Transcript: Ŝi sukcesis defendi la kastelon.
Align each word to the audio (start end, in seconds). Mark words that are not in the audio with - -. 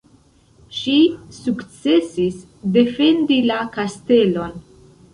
Ŝi 0.77 0.95
sukcesis 1.41 2.41
defendi 2.79 3.41
la 3.53 3.63
kastelon. 3.81 4.63